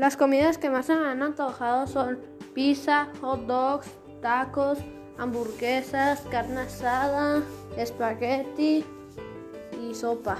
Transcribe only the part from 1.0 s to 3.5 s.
han antojado son pizza, hot